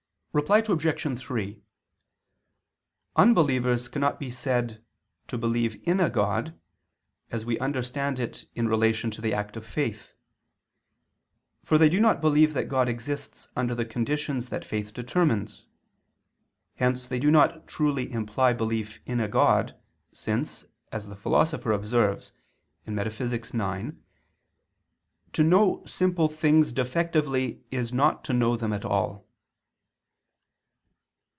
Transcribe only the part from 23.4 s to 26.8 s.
text. 22) "to know simple things